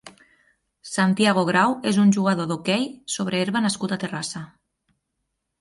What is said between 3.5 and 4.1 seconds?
nascut a